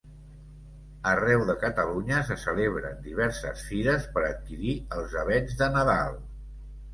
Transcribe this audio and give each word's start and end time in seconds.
Arreu 1.09 1.43
de 1.49 1.55
Catalunya 1.63 2.21
se 2.29 2.37
celebren 2.43 2.97
diverses 3.09 3.67
fires 3.67 4.09
per 4.17 4.25
adquirir 4.31 4.75
els 5.01 5.15
avets 5.27 5.55
de 5.61 5.69
Nadal. 5.79 6.19